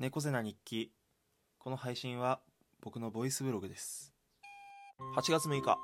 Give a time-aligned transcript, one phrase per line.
[0.00, 0.94] 猫背な日記。
[1.58, 2.40] この配信は
[2.80, 4.14] 僕のボイスブログです。
[5.14, 5.78] 8月6日。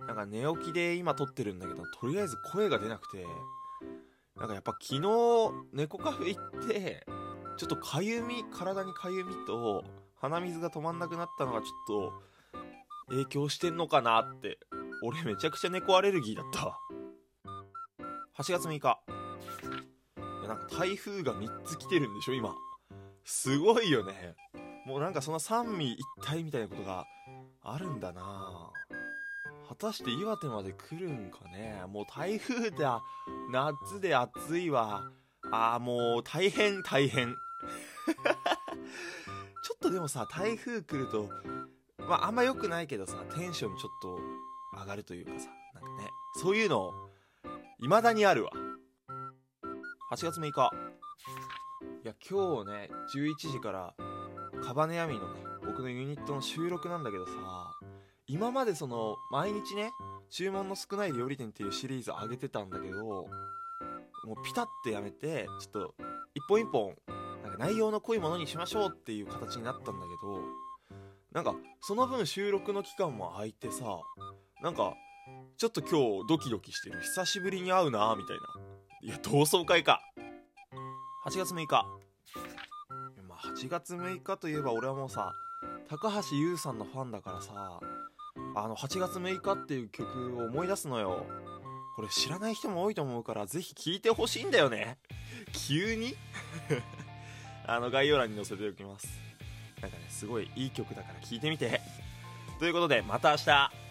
[0.00, 3.24] なんか寝起きで今撮ってるんだけどとりあえず声が出なくて
[4.34, 5.00] なんかやっぱ昨日
[5.72, 7.06] 猫カフェ行って
[7.56, 9.84] ちょっとかゆみ体にかゆみと
[10.16, 12.22] 鼻水が止まんなくなったのがちょっと
[13.10, 14.58] 影響してんのかなって
[15.04, 16.80] 俺めちゃくちゃ猫アレルギーだった
[18.42, 18.98] 8月6日。
[20.18, 22.52] いやなんか台風が3つ来てるんでしょ今。
[23.24, 24.34] すごいよね。
[24.86, 27.06] もうなんかその三位一体みたいなことが
[27.62, 28.70] あるんだな。
[29.68, 31.82] 果たして岩手まで来るんかね。
[31.88, 33.02] もう台風だ
[33.50, 35.10] 夏で暑いわ。
[35.50, 37.34] あーもう大変大変。
[39.64, 41.30] ちょっとでもさ台風来ると
[41.98, 44.18] まああんま良くないけどさテンションちょっと
[44.80, 46.92] 上がるというかさなんかねそういうの
[47.80, 48.50] 未だにあるわ。
[50.12, 50.70] 8月6日。
[52.04, 53.94] いや今日ね11時から
[54.64, 57.32] カバネヤミのね僕のユニットの収録なんだけどさ
[58.26, 59.92] 今までその毎日ね
[60.28, 63.28] 注文の少ない料理店っていうシリーズ上げてたんだけども
[64.24, 65.94] うピタッてやめてちょっと
[66.34, 66.96] 一本一本
[67.44, 70.40] なんか内容の濃いものにしましょうっていう形になったんだけど
[71.32, 74.00] なんかその分収録の期間も空いてさ
[74.60, 74.94] なんか
[75.56, 77.00] ちょっと今日ドキドキしてる。
[77.00, 78.42] 久しぶりに会うなみたいな。
[79.02, 80.00] いや同窓会か。
[81.24, 81.86] 8月6日。
[83.28, 85.32] まあ8月6日といえば俺はもうさ
[85.88, 87.80] 高橋優さんのファンだからさ
[88.56, 91.26] あの8月6日っていう曲を思い出すのよ。
[91.94, 94.98] これ知らない人も多いと思うからぜひ聴いてほしいんだよね。
[95.68, 96.16] 急に？
[97.66, 99.06] あの概要欄に載せておきます。
[99.80, 101.80] なんかねすごいいい曲だから聴いてみて。
[102.58, 103.81] ということでまた明日。